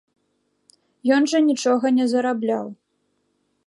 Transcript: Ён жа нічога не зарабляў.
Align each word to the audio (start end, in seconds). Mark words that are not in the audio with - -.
Ён 1.17 1.29
жа 1.33 1.39
нічога 1.51 1.85
не 2.01 2.05
зарабляў. 2.15 2.65